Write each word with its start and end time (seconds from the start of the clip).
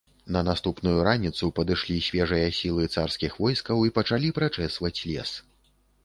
На 0.35 0.41
наступную 0.45 0.93
раніцу 1.07 1.49
падышлі 1.57 1.97
свежыя 2.05 2.47
сілы 2.59 2.87
царскіх 2.95 3.35
войскаў 3.45 3.83
і 3.89 3.93
пачалі 3.99 4.31
прачэсваць 4.39 4.93
лес. 5.11 5.35